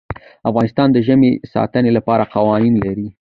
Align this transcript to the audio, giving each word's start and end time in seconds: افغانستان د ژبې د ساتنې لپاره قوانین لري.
افغانستان 0.49 0.87
د 0.91 0.97
ژبې 1.07 1.29
د 1.35 1.37
ساتنې 1.53 1.91
لپاره 1.97 2.29
قوانین 2.35 2.75
لري. 2.85 3.07